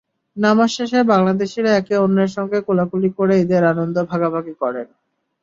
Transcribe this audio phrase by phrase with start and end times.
[0.37, 4.87] নামাজ শেষে বাংলাদেশিরা একে অন্যের সঙ্গে কোলাকুলি করে ঈদের আনন্দ ভাগাভাগি করেন।